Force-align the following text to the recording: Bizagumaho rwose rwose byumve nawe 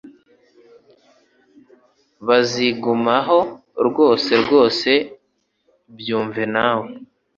Bizagumaho 2.27 3.39
rwose 3.87 4.31
rwose 4.43 4.91
byumve 5.97 6.43
nawe 6.53 6.89